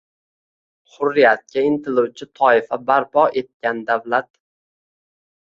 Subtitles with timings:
[0.93, 4.31] hurriyatga intiluvchi toifa barpo etgan davlat